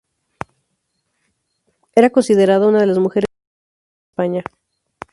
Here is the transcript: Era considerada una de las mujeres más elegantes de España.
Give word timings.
Era 1.93 2.09
considerada 2.09 2.65
una 2.67 2.79
de 2.79 2.87
las 2.87 2.97
mujeres 2.97 3.27
más 4.17 4.25
elegantes 4.25 4.39
de 4.39 4.39
España. 4.39 4.43